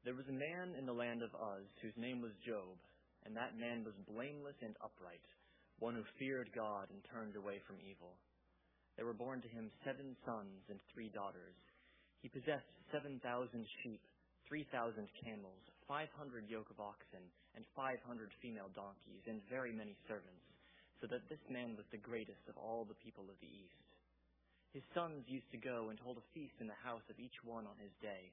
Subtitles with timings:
[0.00, 2.80] There was a man in the land of Uz whose name was Job,
[3.28, 5.28] and that man was blameless and upright,
[5.76, 8.16] one who feared God and turned away from evil.
[8.96, 11.52] There were born to him seven sons and three daughters.
[12.24, 14.00] He possessed seven thousand sheep,
[14.48, 19.72] three thousand camels, five hundred yoke of oxen, and five hundred female donkeys, and very
[19.72, 20.48] many servants,
[21.04, 23.84] so that this man was the greatest of all the people of the east.
[24.72, 27.68] His sons used to go and hold a feast in the house of each one
[27.68, 28.32] on his day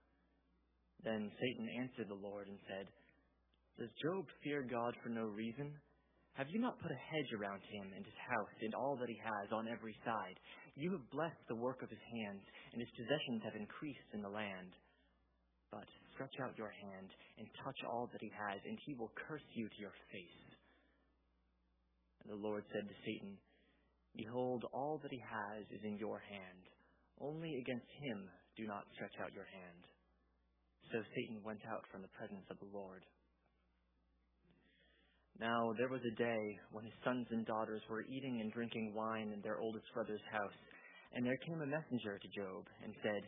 [1.03, 2.85] Then Satan answered the Lord and said,
[3.77, 5.73] Does Job fear God for no reason?
[6.39, 9.19] Have you not put a hedge around him and his house and all that he
[9.19, 10.39] has on every side?
[10.79, 14.31] You have blessed the work of his hands, and his possessions have increased in the
[14.31, 14.71] land.
[15.71, 19.43] But stretch out your hand and touch all that he has, and he will curse
[19.55, 20.39] you to your face.
[22.23, 23.35] And the Lord said to Satan,
[24.15, 26.63] Behold, all that he has is in your hand.
[27.19, 29.83] Only against him do not stretch out your hand.
[30.91, 33.07] So Satan went out from the presence of the Lord.
[35.39, 36.43] Now there was a day
[36.75, 40.59] when his sons and daughters were eating and drinking wine in their oldest brother's house,
[41.15, 43.23] and there came a messenger to Job and said,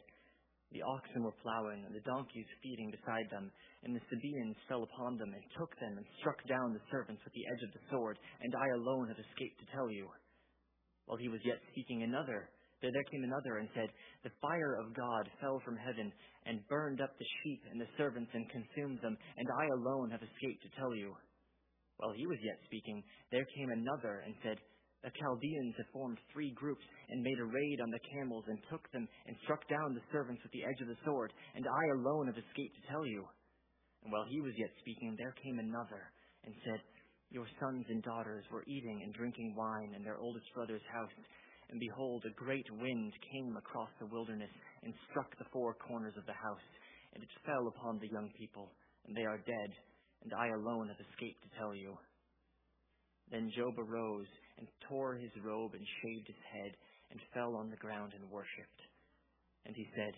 [0.76, 3.48] The oxen were plowing and the donkeys feeding beside them,
[3.88, 7.32] and the Sabaeans fell upon them and took them and struck down the servants with
[7.32, 10.12] the edge of the sword, and I alone have escaped to tell you.
[11.08, 12.52] While he was yet speaking another,
[12.84, 13.88] there, there came another and said,
[14.28, 16.12] The fire of God fell from heaven
[16.44, 20.20] and burned up the sheep and the servants and consumed them, and I alone have
[20.22, 21.16] escaped to tell you.
[22.04, 23.00] While he was yet speaking,
[23.32, 24.60] there came another and said,
[25.08, 28.84] The Chaldeans have formed three groups and made a raid on the camels and took
[28.92, 32.28] them and struck down the servants with the edge of the sword, and I alone
[32.28, 33.24] have escaped to tell you.
[34.04, 36.12] And while he was yet speaking, there came another
[36.44, 36.84] and said,
[37.32, 41.16] Your sons and daughters were eating and drinking wine in their oldest brother's house,
[41.74, 44.54] and behold, a great wind came across the wilderness
[44.86, 46.68] and struck the four corners of the house,
[47.14, 48.70] and it fell upon the young people,
[49.08, 49.74] and they are dead
[50.24, 51.98] and I alone have escaped to tell you.
[53.32, 56.72] Then Job arose and tore his robe and shaved his head
[57.12, 58.82] and fell on the ground and worshipped.
[59.66, 60.16] And he said,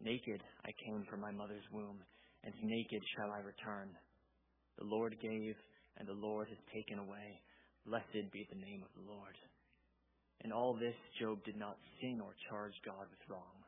[0.00, 2.00] Naked I came from my mother's womb,
[2.44, 3.90] and naked shall I return.
[4.78, 5.56] The Lord gave,
[5.98, 7.42] and the Lord has taken away.
[7.84, 9.34] Blessed be the name of the Lord.
[10.44, 13.58] In all this, Job did not sin or charge God with wrong.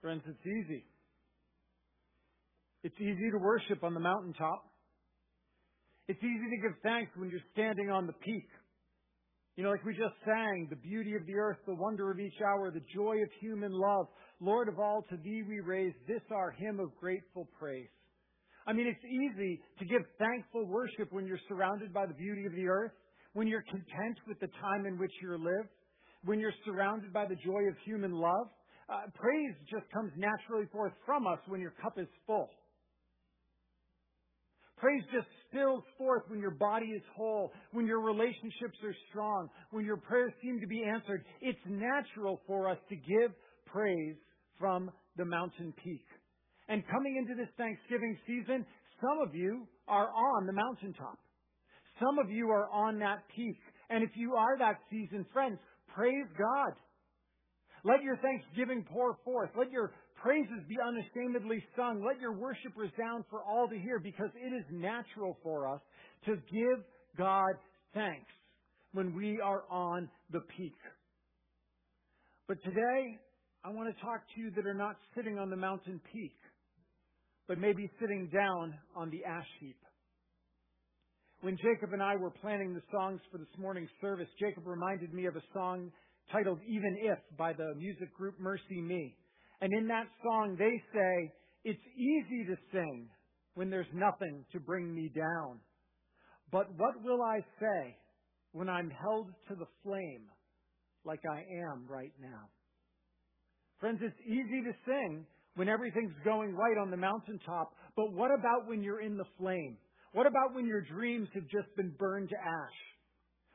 [0.00, 0.84] Friends, it's easy.
[2.84, 4.64] It's easy to worship on the mountaintop.
[6.06, 8.48] It's easy to give thanks when you're standing on the peak.
[9.58, 12.40] You know, like we just sang, the beauty of the earth, the wonder of each
[12.46, 14.06] hour, the joy of human love.
[14.38, 17.90] Lord of all, to thee we raise this our hymn of grateful praise.
[18.68, 22.52] I mean, it's easy to give thankful worship when you're surrounded by the beauty of
[22.52, 22.92] the earth,
[23.32, 25.66] when you're content with the time in which you live,
[26.22, 28.46] when you're surrounded by the joy of human love.
[28.88, 32.48] Uh, praise just comes naturally forth from us when your cup is full.
[34.76, 39.84] Praise just spills forth when your body is whole, when your relationships are strong, when
[39.84, 41.24] your prayers seem to be answered.
[41.40, 43.32] It's natural for us to give
[43.66, 44.16] praise
[44.58, 46.04] from the mountain peak.
[46.68, 48.66] And coming into this Thanksgiving season,
[49.00, 51.18] some of you are on the mountaintop.
[51.98, 53.56] Some of you are on that peak.
[53.90, 55.58] And if you are that season, friends,
[55.94, 56.74] praise God.
[57.84, 59.50] Let your thanksgiving pour forth.
[59.56, 59.92] Let your
[60.22, 62.04] praises be unashamedly sung.
[62.04, 65.80] Let your worship resound for all to hear because it is natural for us
[66.26, 66.84] to give
[67.16, 67.54] God
[67.94, 68.30] thanks
[68.92, 70.76] when we are on the peak.
[72.46, 73.18] But today,
[73.64, 76.36] I want to talk to you that are not sitting on the mountain peak,
[77.46, 79.76] but maybe sitting down on the ash heap.
[81.40, 85.26] When Jacob and I were planning the songs for this morning's service, Jacob reminded me
[85.26, 85.92] of a song
[86.32, 89.14] titled Even If by the music group MercyMe.
[89.60, 91.32] And in that song, they say,
[91.64, 93.08] It's easy to sing
[93.54, 95.58] when there's nothing to bring me down.
[96.52, 97.96] But what will I say
[98.52, 100.26] when I'm held to the flame
[101.04, 102.48] like I am right now?
[103.80, 108.68] Friends, it's easy to sing when everything's going right on the mountaintop, but what about
[108.68, 109.76] when you're in the flame?
[110.12, 112.78] What about when your dreams have just been burned to ash?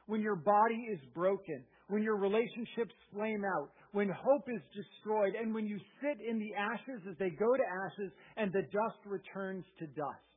[0.07, 1.63] When your body is broken?
[1.93, 3.69] When your relationships flame out?
[3.91, 5.35] When hope is destroyed?
[5.39, 8.97] And when you sit in the ashes as they go to ashes and the dust
[9.05, 10.33] returns to dust?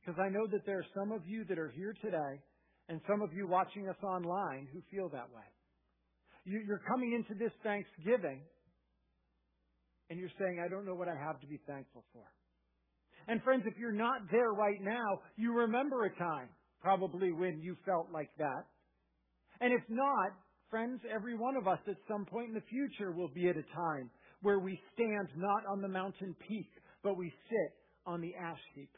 [0.00, 2.40] Because I know that there are some of you that are here today
[2.88, 5.44] and some of you watching us online who feel that way.
[6.46, 8.40] You're coming into this Thanksgiving
[10.08, 12.24] and you're saying, I don't know what I have to be thankful for.
[13.28, 16.48] And friends, if you're not there right now, you remember a time
[16.80, 18.64] probably when you felt like that.
[19.62, 20.32] And if not,
[20.70, 23.62] friends, every one of us at some point in the future will be at a
[23.74, 24.10] time
[24.42, 26.68] where we stand not on the mountain peak,
[27.04, 27.72] but we sit
[28.04, 28.90] on the ash heap.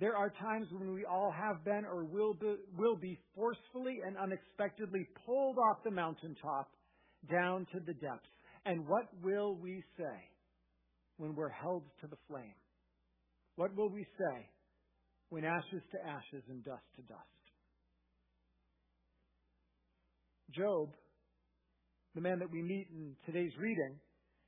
[0.00, 4.16] There are times when we all have been or will be, will be forcefully and
[4.16, 6.68] unexpectedly pulled off the mountaintop
[7.30, 8.26] down to the depths.
[8.66, 10.18] And what will we say
[11.16, 12.58] when we're held to the flame?
[13.54, 14.48] What will we say
[15.28, 17.43] when ashes to ashes and dust to dust?
[20.52, 20.90] Job,
[22.14, 23.96] the man that we meet in today's reading,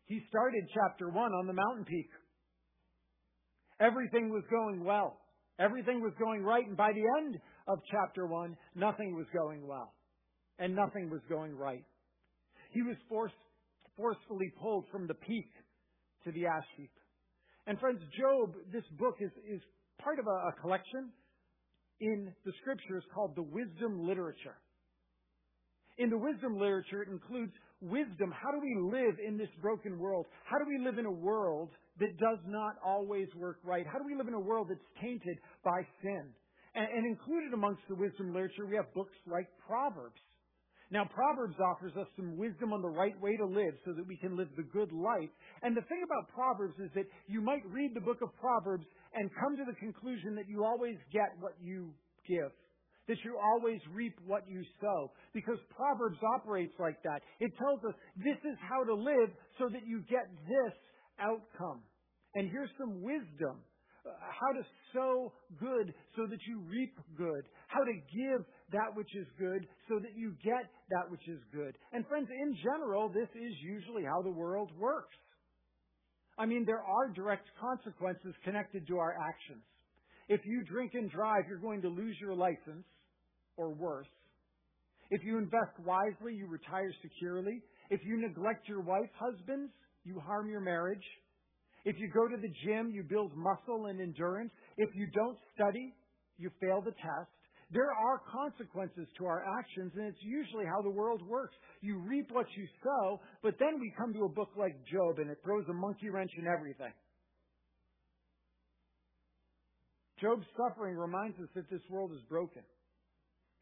[0.05, 2.09] he started chapter 1 on the mountain peak.
[3.81, 5.19] Everything was going well.
[5.59, 6.67] Everything was going right.
[6.67, 9.95] And by the end of chapter 1, nothing was going well.
[10.59, 11.85] And nothing was going right.
[12.71, 13.35] He was forced,
[13.97, 15.51] forcefully pulled from the peak
[16.25, 16.93] to the ash heap.
[17.67, 19.61] And friends, Job, this book is, is
[20.03, 21.11] part of a, a collection
[22.01, 24.57] in the scriptures called the wisdom literature.
[25.99, 28.33] In the wisdom literature, it includes wisdom.
[28.33, 30.27] How do we live in this broken world?
[30.45, 31.71] How do we live in a world
[32.01, 33.87] that does not always work right?
[33.87, 36.29] How do we live in a world that's tainted by sin?
[36.75, 40.21] And, and included amongst the wisdom literature, we have books like Proverbs.
[40.91, 44.17] Now, Proverbs offers us some wisdom on the right way to live so that we
[44.17, 45.31] can live the good life.
[45.63, 49.31] And the thing about Proverbs is that you might read the book of Proverbs and
[49.41, 51.91] come to the conclusion that you always get what you
[52.29, 52.53] give.
[53.09, 55.13] That you always reap what you sow.
[55.33, 57.23] Because Proverbs operates like that.
[57.39, 60.75] It tells us this is how to live so that you get this
[61.21, 61.83] outcome.
[62.35, 63.63] And here's some wisdom
[64.07, 64.63] uh, how to
[64.93, 69.99] sow good so that you reap good, how to give that which is good so
[69.99, 71.77] that you get that which is good.
[71.93, 75.17] And friends, in general, this is usually how the world works.
[76.39, 79.65] I mean, there are direct consequences connected to our actions.
[80.29, 82.85] If you drink and drive, you're going to lose your license,
[83.57, 84.09] or worse.
[85.11, 87.63] If you invest wisely, you retire securely.
[87.91, 89.71] If you neglect your wife, husbands,
[90.05, 91.05] you harm your marriage.
[91.85, 94.51] If you go to the gym, you build muscle and endurance.
[94.77, 95.95] If you don't study,
[96.39, 97.31] you fail the test.
[97.73, 101.55] There are consequences to our actions, and it's usually how the world works.
[101.81, 105.31] You reap what you sow, but then we come to a book like Job, and
[105.31, 106.93] it throws a monkey wrench in everything.
[110.21, 112.63] Job's suffering reminds us that this world is broken,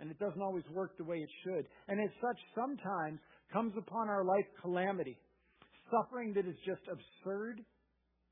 [0.00, 1.66] and it doesn't always work the way it should.
[1.88, 3.20] And as such, sometimes
[3.52, 5.16] comes upon our life calamity,
[5.90, 7.60] suffering that is just absurd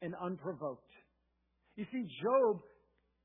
[0.01, 0.91] and unprovoked.
[1.77, 2.61] You see, Job,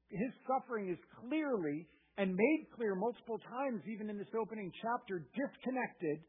[0.09, 6.19] his suffering is clearly and made clear multiple times, even in this opening chapter, disconnected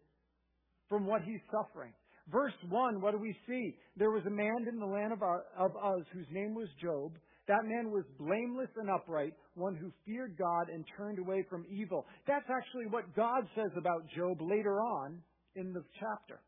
[0.88, 1.92] from what he's suffering.
[2.30, 3.74] Verse 1, what do we see?
[3.96, 5.72] There was a man in the land of, our, of
[6.12, 7.12] whose name was Job.
[7.46, 12.04] That man was blameless and upright, one who feared God and turned away from evil.
[12.26, 15.22] That's actually what God says about Job later on
[15.56, 16.40] in the chapter.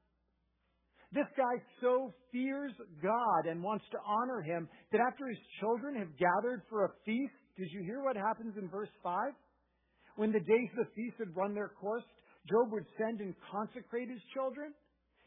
[1.13, 2.73] This guy so fears
[3.03, 7.33] God and wants to honor him that after his children have gathered for a feast,
[7.57, 9.33] did you hear what happens in verse 5?
[10.17, 12.05] When the days of the feast had run their course,
[12.49, 14.73] Job would send and consecrate his children.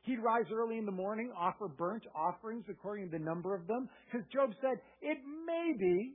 [0.04, 3.90] He'd rise early in the morning, offer burnt offerings according to the number of them,
[4.12, 6.14] because Job said, It may be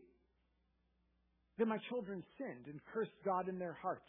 [1.59, 4.09] that my children sinned and cursed God in their hearts.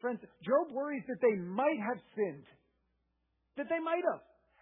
[0.00, 2.44] Friends, Job worries that they might have sinned.
[3.56, 4.20] That they might have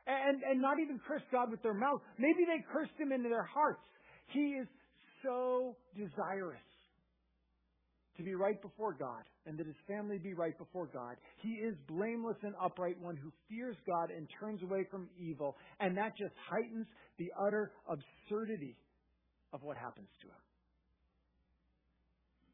[0.09, 2.01] and, and not even cursed God with their mouth.
[2.19, 3.85] Maybe they cursed him into their hearts.
[4.33, 4.67] He is
[5.23, 6.68] so desirous
[8.19, 11.17] to be right before God and that his family be right before God.
[11.41, 15.57] He is blameless and upright, one who fears God and turns away from evil.
[15.81, 16.87] And that just heightens
[17.19, 18.77] the utter absurdity
[19.53, 20.43] of what happens to him.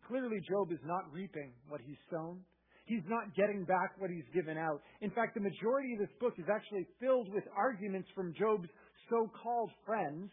[0.06, 2.40] Clearly, Job is not reaping what he's sown.
[2.84, 4.82] He's not getting back what he's given out.
[5.00, 8.68] In fact, the majority of this book is actually filled with arguments from Job's
[9.08, 10.28] so-called friends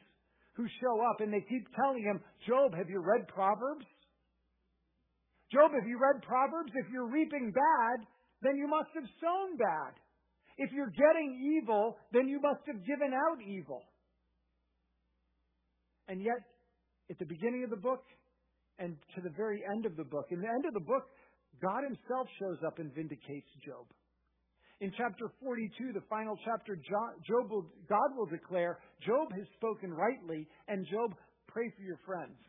[0.53, 3.85] who show up and they keep telling him, Job, have you read Proverbs?
[5.51, 6.71] Job, have you read Proverbs?
[6.75, 8.07] If you're reaping bad,
[8.41, 9.93] then you must have sown bad.
[10.57, 13.83] If you're getting evil, then you must have given out evil.
[16.07, 16.39] And yet,
[17.09, 18.03] at the beginning of the book
[18.79, 21.03] and to the very end of the book, in the end of the book,
[21.61, 23.85] God Himself shows up and vindicates Job.
[24.79, 30.47] In chapter 42, the final chapter, Job will, God will declare, Job has spoken rightly,
[30.67, 31.13] and Job,
[31.47, 32.39] pray for your friends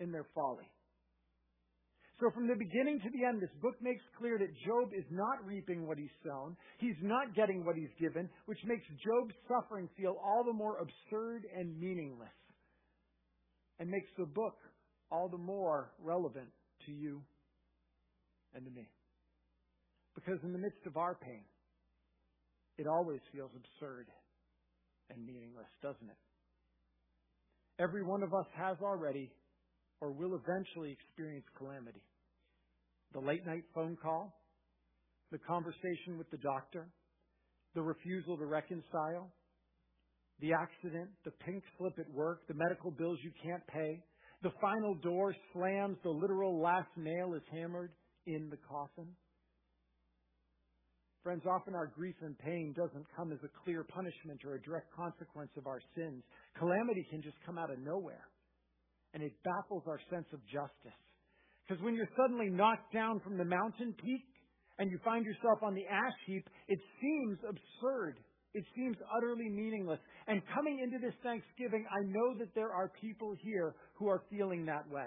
[0.00, 0.68] in their folly.
[2.22, 5.44] So from the beginning to the end, this book makes clear that Job is not
[5.44, 6.56] reaping what he's sown.
[6.78, 11.42] He's not getting what he's given, which makes Job's suffering feel all the more absurd
[11.52, 12.30] and meaningless.
[13.80, 14.54] And makes the book
[15.10, 16.46] all the more relevant
[16.86, 17.22] to you
[18.54, 18.86] and to me.
[20.14, 21.42] Because in the midst of our pain,
[22.78, 24.06] it always feels absurd
[25.10, 27.82] and meaningless, doesn't it?
[27.82, 29.32] Every one of us has already
[30.00, 32.02] or will eventually experience calamity.
[33.12, 34.32] The late night phone call,
[35.30, 36.88] the conversation with the doctor,
[37.74, 39.30] the refusal to reconcile,
[40.40, 44.02] the accident, the pink slip at work, the medical bills you can't pay,
[44.42, 47.92] the final door slams, the literal last nail is hammered
[48.26, 49.08] in the coffin.
[51.22, 54.92] Friends, often our grief and pain doesn't come as a clear punishment or a direct
[54.96, 56.24] consequence of our sins.
[56.58, 58.26] Calamity can just come out of nowhere
[59.14, 60.98] and it baffles our sense of justice.
[61.66, 64.24] Because when you're suddenly knocked down from the mountain peak
[64.78, 68.16] and you find yourself on the ash heap, it seems absurd.
[68.54, 70.00] It seems utterly meaningless.
[70.26, 74.66] And coming into this Thanksgiving, I know that there are people here who are feeling
[74.66, 75.06] that way.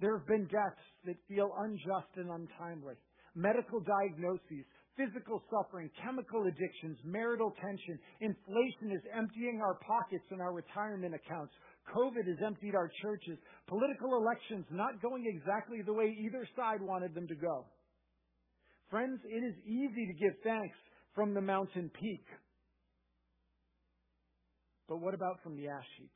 [0.00, 2.94] There have been deaths that feel unjust and untimely,
[3.34, 4.64] medical diagnoses,
[4.96, 7.98] physical suffering, chemical addictions, marital tension.
[8.20, 11.52] Inflation is emptying our pockets and our retirement accounts.
[11.94, 13.38] COVID has emptied our churches.
[13.66, 17.66] Political elections not going exactly the way either side wanted them to go.
[18.90, 20.76] Friends, it is easy to give thanks
[21.14, 22.24] from the mountain peak.
[24.88, 26.12] But what about from the ash heap?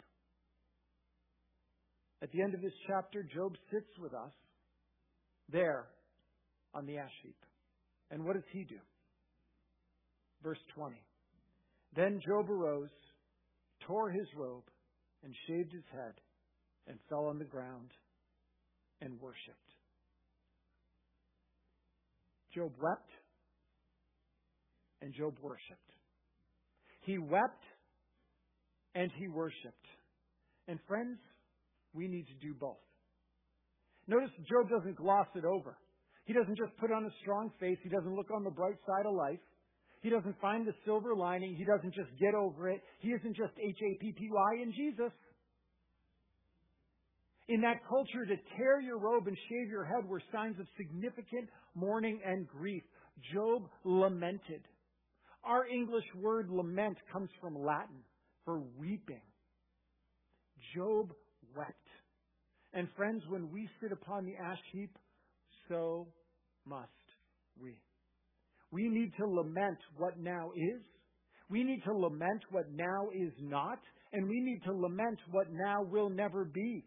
[2.23, 4.33] At the end of this chapter, Job sits with us
[5.51, 5.87] there
[6.75, 7.37] on the ash heap.
[8.11, 8.79] And what does he do?
[10.43, 10.97] Verse 20.
[11.97, 12.89] Then Job arose,
[13.87, 14.65] tore his robe,
[15.23, 16.15] and shaved his head
[16.87, 17.91] and fell on the ground
[19.01, 19.71] and worshiped.
[22.55, 23.11] Job wept
[25.03, 25.91] and Job worshiped.
[27.03, 27.65] He wept
[28.95, 29.87] and he worshiped.
[30.69, 31.19] And friends,
[31.95, 32.83] we need to do both.
[34.07, 35.77] Notice Job doesn't gloss it over.
[36.25, 37.79] He doesn't just put on a strong face.
[37.83, 39.41] He doesn't look on the bright side of life.
[40.01, 41.55] He doesn't find the silver lining.
[41.55, 42.81] He doesn't just get over it.
[43.01, 45.13] He isn't just H-A-P-P-Y in Jesus.
[47.49, 51.49] In that culture, to tear your robe and shave your head were signs of significant
[51.75, 52.83] mourning and grief.
[53.35, 54.63] Job lamented.
[55.45, 58.03] Our English word lament comes from Latin
[58.45, 59.23] for weeping.
[60.75, 61.13] Job
[61.57, 61.75] wept.
[62.73, 64.97] And friends, when we sit upon the ash heap,
[65.69, 66.07] so
[66.65, 66.89] must
[67.61, 67.81] we.
[68.73, 70.83] We need to lament what now is.
[71.51, 73.79] We need to lament what now is not.
[74.13, 76.85] And we need to lament what now will never be.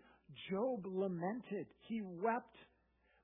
[0.50, 1.68] Job lamented.
[1.88, 2.56] He wept.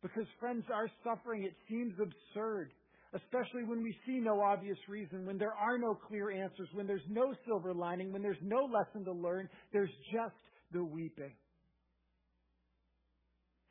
[0.01, 2.71] Because, friends, our suffering, it seems absurd.
[3.13, 7.01] Especially when we see no obvious reason, when there are no clear answers, when there's
[7.09, 10.35] no silver lining, when there's no lesson to learn, there's just
[10.71, 11.33] the weeping.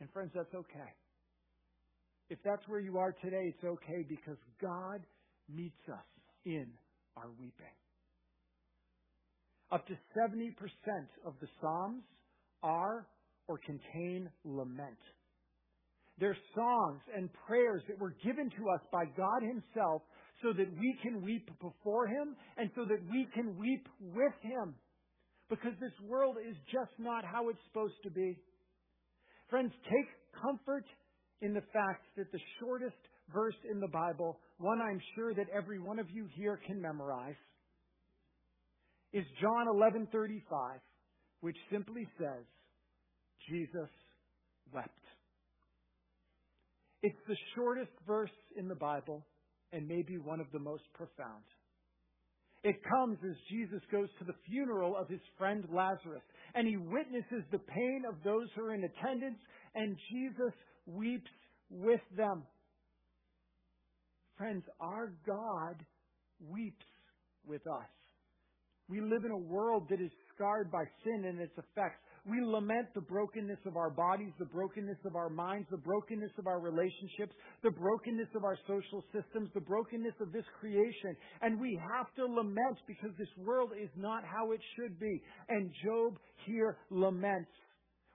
[0.01, 0.91] And friends, that's okay.
[2.31, 5.01] If that's where you are today, it's okay because God
[5.49, 6.05] meets us
[6.45, 6.67] in
[7.17, 7.75] our weeping.
[9.71, 10.53] Up to 70%
[11.27, 12.05] of the Psalms
[12.63, 13.07] are
[13.49, 14.99] or contain lament.
[16.19, 20.03] They're songs and prayers that were given to us by God Himself
[20.43, 24.75] so that we can weep before Him and so that we can weep with Him.
[25.49, 28.37] Because this world is just not how it's supposed to be.
[29.49, 30.09] Friends, take
[30.43, 30.85] comfort
[31.41, 32.97] in the fact that the shortest
[33.33, 37.37] verse in the Bible, one I'm sure that every one of you here can memorize,
[39.13, 40.81] is John 11:35,
[41.41, 42.45] which simply says,
[43.49, 43.89] Jesus
[44.73, 44.91] wept.
[47.03, 49.25] It's the shortest verse in the Bible
[49.73, 51.45] and maybe one of the most profound.
[52.65, 56.23] It comes as Jesus goes to the funeral of his friend Lazarus
[56.55, 59.39] and he witnesses the pain of those who are in attendance
[59.75, 60.53] and Jesus
[60.89, 61.31] weeps
[61.71, 62.43] with them.
[64.37, 65.85] Friends, our God
[66.41, 66.87] weeps
[67.47, 67.89] with us.
[68.89, 72.01] We live in a world that is scarred by sin and its effects.
[72.25, 76.47] We lament the brokenness of our bodies, the brokenness of our minds, the brokenness of
[76.47, 81.17] our relationships, the brokenness of our social systems, the brokenness of this creation.
[81.43, 85.23] And we have to lament because this world is not how it should be.
[85.49, 87.51] And Job here laments,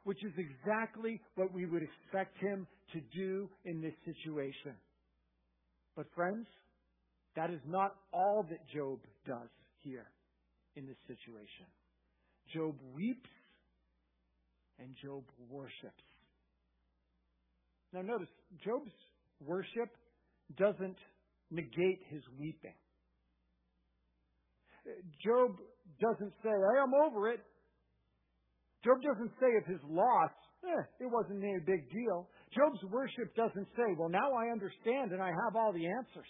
[0.04, 4.76] which is exactly what we would expect him to do in this situation.
[5.96, 6.46] But friends,
[7.36, 10.08] that is not all that Job does here
[10.76, 11.66] in this situation.
[12.54, 13.30] Job weeps
[14.80, 16.04] and Job worships.
[17.94, 18.28] Now notice,
[18.64, 18.92] Job's
[19.40, 19.90] worship
[20.58, 20.98] doesn't
[21.52, 22.74] negate his weeping.
[25.24, 25.56] Job
[26.02, 27.40] doesn't say, hey, I'm over it.
[28.84, 30.32] Job doesn't say of his loss,
[30.64, 32.28] eh, it wasn't any big deal.
[32.52, 36.28] Job's worship doesn't say, well, now I understand and I have all the answers.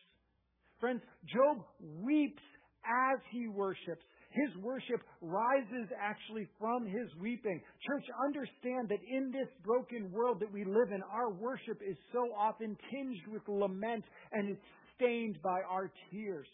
[0.80, 2.44] Friends, Job weeps
[2.86, 4.04] as he worships.
[4.34, 7.62] His worship rises actually from his weeping.
[7.86, 12.34] Church, understand that in this broken world that we live in, our worship is so
[12.38, 14.62] often tinged with lament and it's
[14.96, 16.48] stained by our tears.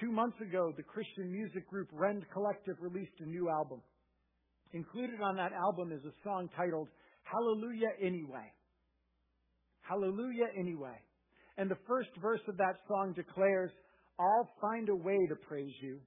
[0.00, 3.80] Two months ago, the Christian music group Rend Collective released a new album.
[4.72, 6.88] Included on that album is a song titled
[7.22, 8.52] Hallelujah Anyway.
[9.80, 10.98] Hallelujah Anyway.
[11.56, 13.70] And the first verse of that song declares,
[14.18, 15.98] I'll find a way to praise you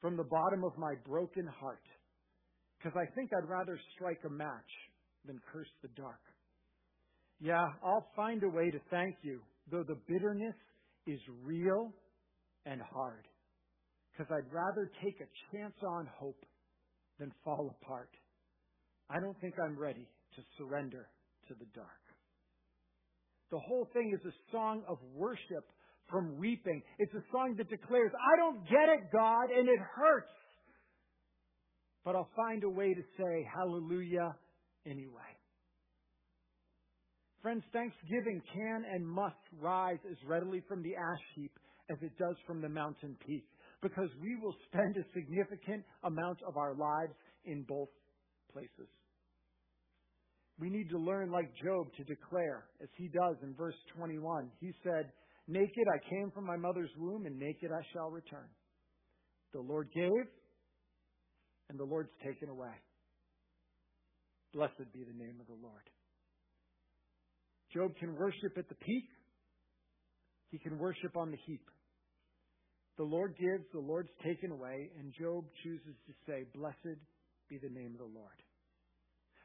[0.00, 1.82] from the bottom of my broken heart.
[2.78, 4.72] Because I think I'd rather strike a match
[5.26, 6.20] than curse the dark.
[7.40, 9.40] Yeah, I'll find a way to thank you,
[9.70, 10.54] though the bitterness
[11.06, 11.92] is real
[12.66, 13.26] and hard.
[14.12, 16.44] Because I'd rather take a chance on hope
[17.18, 18.10] than fall apart.
[19.08, 21.08] I don't think I'm ready to surrender
[21.48, 21.88] to the dark.
[23.50, 25.68] The whole thing is a song of worship
[26.10, 26.82] from weeping.
[26.98, 30.32] It's a song that declares, I don't get it, God, and it hurts.
[32.04, 34.34] But I'll find a way to say hallelujah
[34.86, 35.32] anyway.
[37.42, 41.52] Friends, thanksgiving can and must rise as readily from the ash heap
[41.90, 43.44] as it does from the mountain peak
[43.82, 47.12] because we will spend a significant amount of our lives
[47.44, 47.88] in both
[48.52, 48.88] places.
[50.58, 54.48] We need to learn like Job to declare, as he does in verse 21.
[54.60, 55.10] He said,
[55.48, 58.46] Naked I came from my mother's womb, and naked I shall return.
[59.52, 60.26] The Lord gave,
[61.68, 62.72] and the Lord's taken away.
[64.54, 65.82] Blessed be the name of the Lord.
[67.74, 69.08] Job can worship at the peak.
[70.52, 71.64] He can worship on the heap.
[72.98, 77.00] The Lord gives, the Lord's taken away, and Job chooses to say, Blessed
[77.48, 78.36] be the name of the Lord.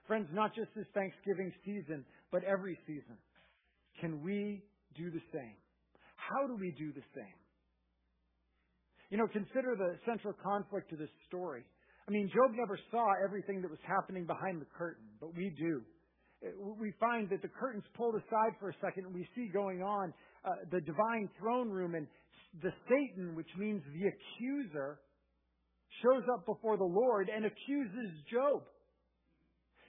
[0.06, 3.15] Friends, not just this Thanksgiving season, but every season,
[4.02, 4.63] can we
[4.96, 5.56] do the same?
[6.17, 7.39] How do we do the same?
[9.10, 11.63] You know, consider the central conflict to this story.
[12.08, 15.82] I mean, Job never saw everything that was happening behind the curtain, but we do.
[16.80, 20.13] We find that the curtain's pulled aside for a second and we see going on
[20.45, 22.08] uh, the divine throne room and
[22.62, 25.00] the Satan, which means the accuser,
[26.04, 28.62] shows up before the Lord and accuses Job.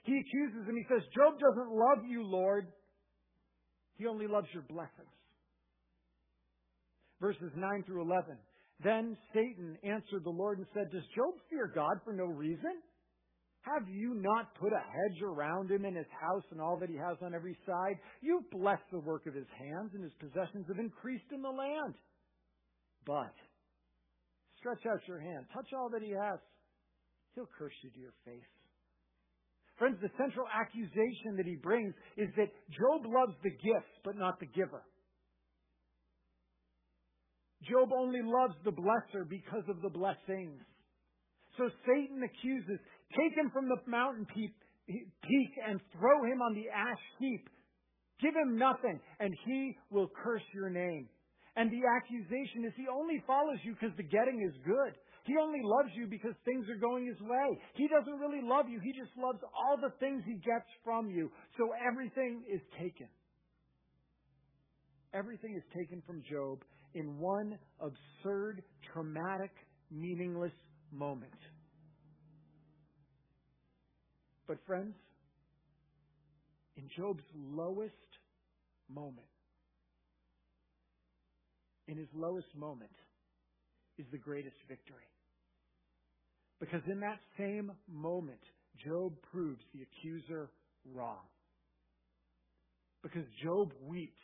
[0.03, 0.75] He accuses him.
[0.75, 2.67] He says, Job doesn't love you, Lord.
[3.97, 5.09] He only loves your blessings
[7.19, 8.37] verses 9 through 11.
[8.83, 12.81] Then Satan answered the Lord and said, Does Job fear God for no reason?
[13.61, 16.95] Have you not put a hedge around him and his house and all that he
[16.95, 17.99] has on every side?
[18.21, 21.95] You've blessed the work of his hands, and his possessions have increased in the land.
[23.05, 23.33] But
[24.59, 26.39] stretch out your hand, touch all that he has.
[27.35, 28.47] He'll curse you to your face.
[29.77, 34.39] Friends, the central accusation that he brings is that Job loves the gifts, but not
[34.39, 34.83] the giver.
[37.63, 40.59] Job only loves the blesser because of the blessings.
[41.57, 42.79] So Satan accuses,
[43.15, 44.53] take him from the mountain peak,
[45.67, 47.49] and throw him on the ash heap.
[48.21, 51.07] Give him nothing, and he will curse your name.
[51.55, 54.93] And the accusation is he only follows you because the getting is good.
[55.25, 57.59] He only loves you because things are going his way.
[57.75, 58.79] He doesn't really love you.
[58.79, 61.29] He just loves all the things he gets from you.
[61.57, 63.07] So everything is taken.
[65.13, 69.51] Everything is taken from Job, in one absurd, traumatic,
[69.91, 70.53] meaningless
[70.91, 71.33] moment.
[74.49, 74.95] But, friends,
[76.75, 77.93] in Job's lowest
[78.89, 79.27] moment,
[81.87, 82.89] in his lowest moment,
[83.99, 85.07] is the greatest victory.
[86.59, 88.39] Because in that same moment,
[88.83, 90.49] Job proves the accuser
[90.95, 91.27] wrong.
[93.03, 94.19] Because Job weeps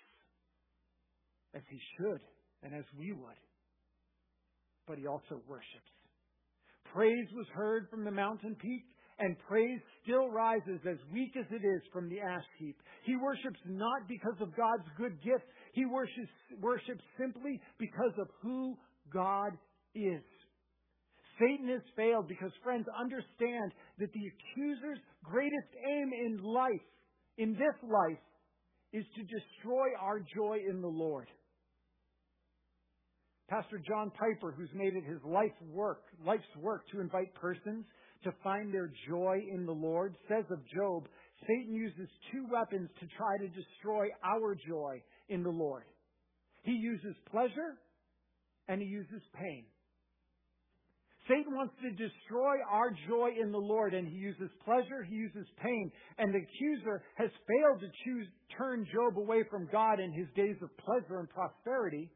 [1.53, 2.21] as he should
[2.63, 3.41] and as we would.
[4.87, 5.91] But he also worships.
[6.95, 8.85] Praise was heard from the mountain peak,
[9.19, 12.75] and praise still rises as weak as it is from the ash heap.
[13.03, 15.47] He worships not because of God's good gifts.
[15.73, 18.75] He worships, worships simply because of who
[19.13, 19.53] God
[19.93, 20.23] is.
[21.39, 26.85] Satan has failed because, friends, understand that the accuser's greatest aim in life,
[27.37, 28.19] in this life,
[28.93, 31.27] is to destroy our joy in the Lord.
[33.49, 37.85] Pastor John Piper, who's made it his life work, life's work to invite persons
[38.25, 41.07] to find their joy in the Lord, says of Job,
[41.47, 45.83] Satan uses two weapons to try to destroy our joy in the Lord.
[46.63, 47.77] He uses pleasure
[48.67, 49.65] and he uses pain.
[51.27, 55.47] Satan wants to destroy our joy in the Lord, and he uses pleasure, he uses
[55.61, 55.91] pain.
[56.19, 60.55] And the accuser has failed to choose, turn Job away from God in his days
[60.61, 62.11] of pleasure and prosperity.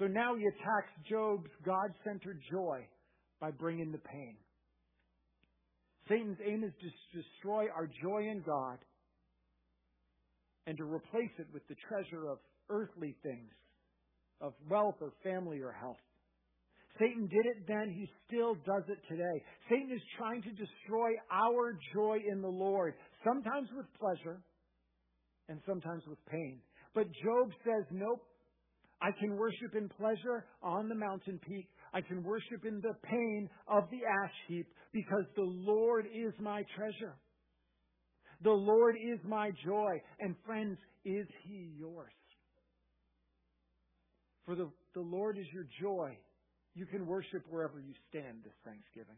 [0.00, 2.86] So now he attacks Job's God centered joy
[3.40, 4.36] by bringing the pain.
[6.08, 8.78] Satan's aim is to destroy our joy in God
[10.66, 12.38] and to replace it with the treasure of
[12.70, 13.52] earthly things,
[14.40, 15.96] of wealth or family or health.
[16.98, 19.42] Satan did it then, he still does it today.
[19.70, 22.94] Satan is trying to destroy our joy in the Lord,
[23.24, 24.40] sometimes with pleasure
[25.48, 26.58] and sometimes with pain.
[26.94, 28.22] But Job says, nope,
[29.00, 31.68] I can worship in pleasure on the mountain peak.
[31.92, 36.64] I can worship in the pain of the ash heap because the Lord is my
[36.76, 37.16] treasure.
[38.42, 40.00] The Lord is my joy.
[40.20, 42.12] And friends, is He yours?
[44.44, 46.16] For the, the Lord is your joy.
[46.74, 49.16] You can worship wherever you stand this Thanksgiving.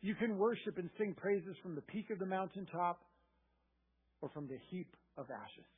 [0.00, 3.00] You can worship and sing praises from the peak of the mountaintop
[4.20, 5.70] or from the heap of ashes.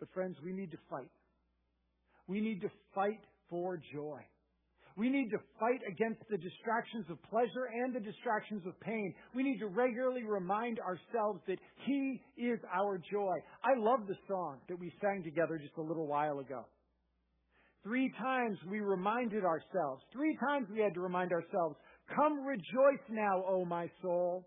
[0.00, 1.10] But friends, we need to fight.
[2.26, 4.20] We need to fight for joy.
[4.96, 9.12] We need to fight against the distractions of pleasure and the distractions of pain.
[9.34, 13.36] We need to regularly remind ourselves that He is our joy.
[13.64, 16.64] I love the song that we sang together just a little while ago.
[17.82, 21.76] Three times we reminded ourselves, three times we had to remind ourselves,
[22.14, 24.46] come rejoice now, O my soul,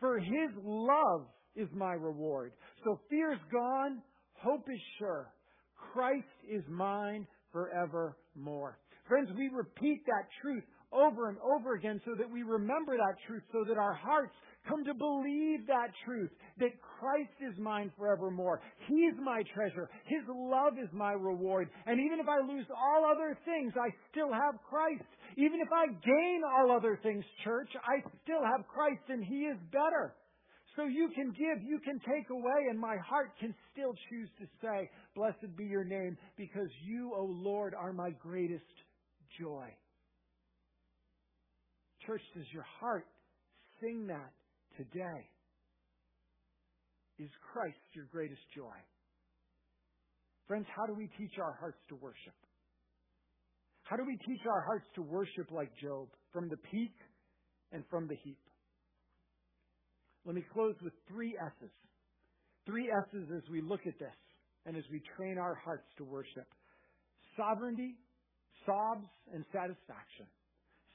[0.00, 2.52] for His love is my reward.
[2.82, 4.02] So fear's gone,
[4.42, 5.28] hope is sure.
[5.76, 8.78] Christ is mine forevermore.
[9.08, 13.42] Friends, we repeat that truth over and over again so that we remember that truth,
[13.52, 14.32] so that our hearts
[14.68, 18.60] come to believe that truth, that Christ is mine forevermore.
[18.88, 19.88] He's my treasure.
[20.06, 21.68] His love is my reward.
[21.86, 25.06] And even if I lose all other things, I still have Christ.
[25.36, 29.58] Even if I gain all other things, church, I still have Christ and He is
[29.70, 30.14] better.
[30.76, 34.46] So you can give, you can take away, and my heart can still choose to
[34.60, 38.64] say, Blessed be your name, because you, O Lord, are my greatest
[39.40, 39.66] joy.
[42.06, 43.06] Church, does your heart
[43.80, 44.32] sing that
[44.76, 45.30] today?
[47.18, 48.76] Is Christ your greatest joy?
[50.46, 52.36] Friends, how do we teach our hearts to worship?
[53.84, 56.94] How do we teach our hearts to worship like Job, from the peak
[57.72, 58.45] and from the heap?
[60.26, 61.70] Let me close with three S's.
[62.66, 64.18] Three S's as we look at this
[64.66, 66.50] and as we train our hearts to worship.
[67.36, 67.94] Sovereignty,
[68.66, 70.26] sobs, and satisfaction.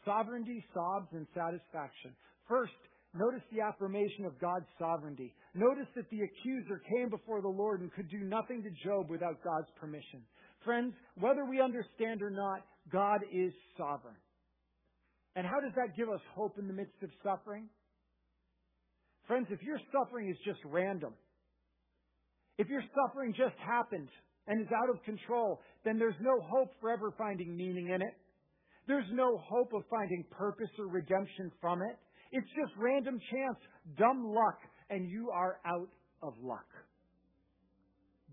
[0.04, 2.12] Sovereignty, sobs, and satisfaction.
[2.50, 2.76] First,
[3.16, 5.34] notice the affirmation of God's sovereignty.
[5.56, 9.42] Notice that the accuser came before the Lord and could do nothing to Job without
[9.44, 10.28] God's permission.
[10.66, 14.20] Friends, whether we understand or not, God is sovereign.
[15.38, 17.70] And how does that give us hope in the midst of suffering?
[19.32, 21.14] Friends, if your suffering is just random,
[22.58, 24.10] if your suffering just happened
[24.46, 28.14] and is out of control, then there's no hope for ever finding meaning in it.
[28.90, 31.98] There's no hope of finding purpose or redemption from it.
[32.34, 33.58] It's just random chance,
[33.98, 35.88] dumb luck, and you are out
[36.22, 36.68] of luck.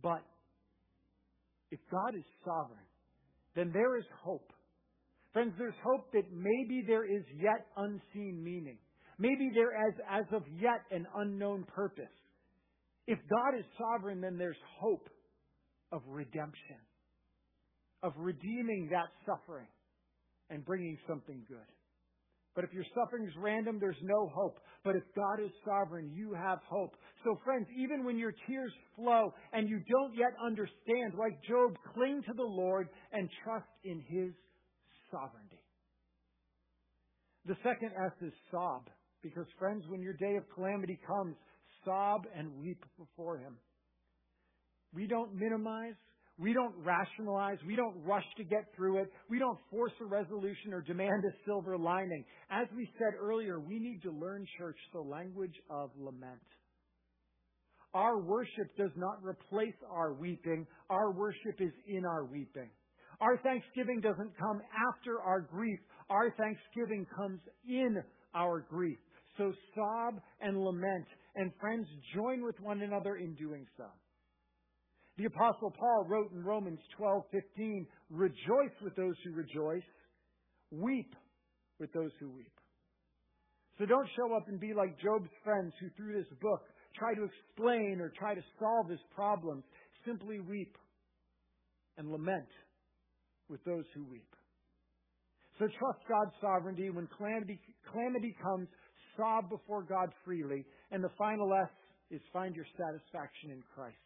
[0.03, 0.25] But
[1.71, 2.89] if God is sovereign,
[3.55, 4.53] then there is hope.
[5.33, 8.79] Friends, there's hope that maybe there is yet unseen meaning.
[9.19, 12.05] Maybe there is, as of yet, an unknown purpose.
[13.07, 15.09] If God is sovereign, then there's hope
[15.91, 16.77] of redemption,
[18.03, 19.67] of redeeming that suffering
[20.51, 21.59] and bringing something good.
[22.55, 24.59] But if your suffering is random, there's no hope.
[24.85, 26.97] But if God is sovereign, you have hope.
[27.25, 32.23] So friends, even when your tears flow and you don't yet understand, like Job, cling
[32.27, 34.33] to the Lord and trust in His
[35.11, 35.63] sovereignty.
[37.47, 38.91] The second S is sob.
[39.23, 41.35] Because, friends, when your day of calamity comes,
[41.85, 43.57] sob and weep before Him.
[44.95, 45.95] We don't minimize.
[46.39, 47.59] We don't rationalize.
[47.67, 49.11] We don't rush to get through it.
[49.29, 52.25] We don't force a resolution or demand a silver lining.
[52.49, 56.39] As we said earlier, we need to learn, church, the language of lament.
[57.93, 60.67] Our worship does not replace our weeping.
[60.91, 62.71] Our worship is in our weeping.
[63.21, 65.81] Our thanksgiving doesn't come after our grief.
[66.09, 67.97] Our thanksgiving comes in
[68.35, 68.99] our grief.
[69.39, 73.87] So sob and lament, and friends, join with one another in doing so.
[75.17, 79.89] The apostle Paul wrote in Romans 12:15, "Rejoice with those who rejoice,
[80.71, 81.15] weep
[81.79, 82.53] with those who weep."
[83.79, 87.25] So don't show up and be like Job's friends who through this book try to
[87.25, 89.65] explain or try to solve his problems.
[90.05, 90.77] Simply weep
[91.97, 92.49] and lament
[93.49, 94.35] with those who weep.
[95.59, 96.91] So trust God's sovereignty.
[96.91, 98.69] When calamity, calamity comes,
[99.19, 100.65] sob before God freely.
[100.91, 101.69] And the final S
[102.11, 103.97] is find your satisfaction in Christ.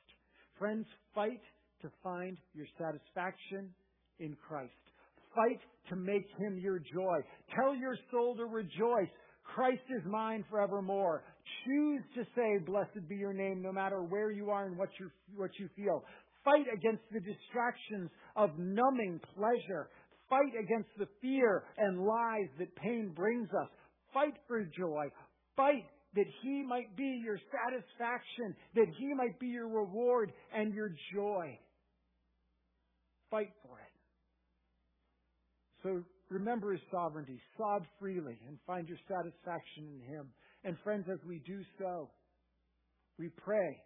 [0.59, 1.40] Friends, fight
[1.83, 3.70] to find your satisfaction
[4.18, 4.72] in Christ.
[5.35, 7.18] Fight to make him your joy.
[7.55, 9.09] Tell your soul to rejoice.
[9.44, 11.25] Christ is mine forevermore.
[11.64, 15.11] Choose to say, blessed be your name, no matter where you are and what you,
[15.37, 16.05] what you feel.
[16.44, 19.88] Fight against the distractions of numbing pleasure.
[20.29, 23.68] Fight against the fear and lies that pain brings us.
[24.12, 25.07] Fight for joy.
[25.57, 30.90] Fight that He might be your satisfaction, that He might be your reward and your
[31.14, 31.59] joy.
[33.31, 33.92] Fight for it.
[35.83, 37.40] So remember His sovereignty.
[37.57, 40.29] Sob freely and find your satisfaction in Him.
[40.64, 42.11] And friends, as we do so,
[43.18, 43.81] we pray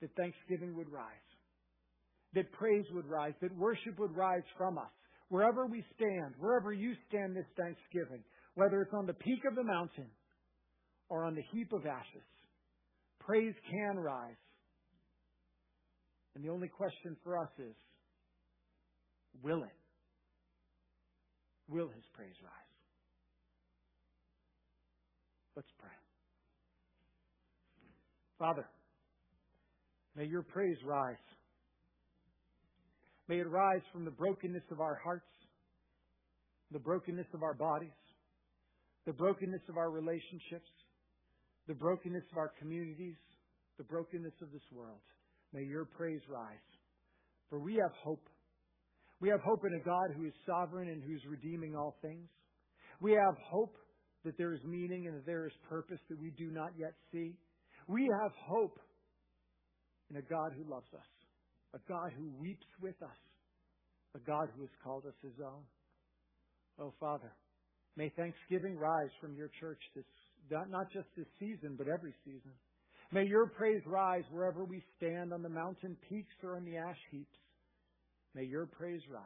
[0.00, 1.06] that thanksgiving would rise,
[2.34, 4.90] that praise would rise, that worship would rise from us.
[5.28, 8.22] Wherever we stand, wherever you stand this Thanksgiving,
[8.54, 10.08] whether it's on the peak of the mountain
[11.08, 12.28] or on the heap of ashes,
[13.20, 14.36] praise can rise.
[16.34, 17.74] And the only question for us is,
[19.42, 19.76] will it?
[21.68, 22.72] Will his praise rise?
[25.56, 25.90] Let's pray.
[28.38, 28.66] Father,
[30.16, 31.16] may your praise rise.
[33.28, 35.28] May it rise from the brokenness of our hearts,
[36.70, 37.92] the brokenness of our bodies,
[39.06, 40.70] the brokenness of our relationships,
[41.66, 43.16] the brokenness of our communities,
[43.78, 45.00] the brokenness of this world.
[45.52, 46.68] May your praise rise.
[47.50, 48.28] For we have hope.
[49.20, 52.28] We have hope in a God who is sovereign and who's redeeming all things.
[53.00, 53.76] We have hope
[54.24, 57.34] that there is meaning and that there is purpose that we do not yet see.
[57.88, 58.78] We have hope
[60.10, 61.06] in a God who loves us,
[61.74, 63.20] a God who weeps with us,
[64.14, 65.62] a God who has called us his own.
[66.78, 67.32] Oh, Father,
[67.96, 70.04] may thanksgiving rise from your church this,
[70.50, 72.52] not just this season, but every season.
[73.12, 76.96] May your praise rise wherever we stand on the mountain peaks or on the ash
[77.10, 77.38] heaps.
[78.34, 79.22] May your praise rise.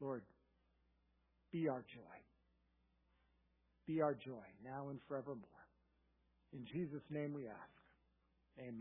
[0.00, 0.22] Lord,
[1.52, 2.16] be our joy.
[3.86, 5.40] Be our joy now and forevermore.
[6.52, 7.76] In Jesus' name we ask.
[8.60, 8.74] Amen.